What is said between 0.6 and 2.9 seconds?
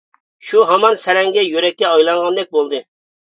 ھامان سەرەڭگە يۈرەككە ئايلانغاندەك بولدى.